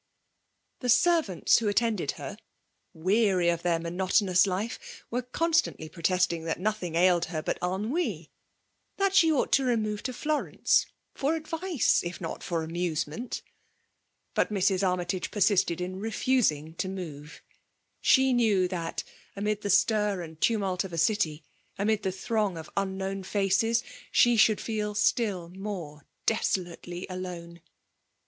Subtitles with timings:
[0.79, 2.37] The servants who attended her>
[2.91, 8.31] weary cf their monotonous life, were constantly pro testing that nothing ailed her but ennui—
[8.97, 13.43] that she ought to remove into Florence for advice, if not for amusement.
[14.33, 14.81] But Mrs.
[14.81, 17.39] Armytage pBafaited ia refotittg to mov^:
[18.03, 19.03] slie loam thut^
[19.37, 23.87] ttttidtlie stir and tmniilt of a eity~amid ^ tluoiKg of iinkBown fiEtoes— die
[24.23, 27.61] sliotild feel stitt move desolately alone.